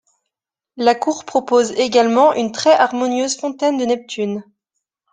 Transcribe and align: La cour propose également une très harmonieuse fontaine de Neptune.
La 0.77 0.95
cour 0.95 1.25
propose 1.25 1.73
également 1.73 2.33
une 2.33 2.51
très 2.51 2.73
harmonieuse 2.73 3.37
fontaine 3.37 3.77
de 3.77 3.85
Neptune. 3.85 4.43